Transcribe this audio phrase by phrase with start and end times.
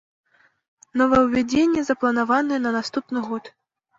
[1.01, 3.43] Новаўвядзенне запланаванае на наступны год.